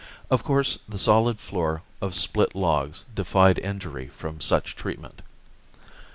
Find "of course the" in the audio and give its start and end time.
0.31-0.97